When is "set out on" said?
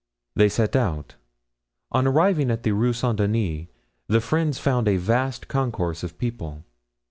0.49-2.07